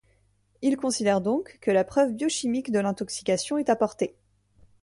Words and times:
Il 0.63 0.77
considère 0.77 1.21
donc 1.21 1.59
que 1.61 1.69
la 1.69 1.83
preuve 1.83 2.13
biochimique 2.13 2.71
de 2.71 2.79
l'intoxication 2.79 3.59
est 3.59 3.69
apportée. 3.69 4.15